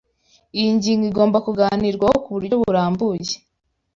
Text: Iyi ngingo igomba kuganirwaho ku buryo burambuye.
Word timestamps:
Iyi 0.57 0.69
ngingo 0.77 1.05
igomba 1.09 1.37
kuganirwaho 1.45 2.15
ku 2.23 2.29
buryo 2.35 2.55
burambuye. 2.61 3.33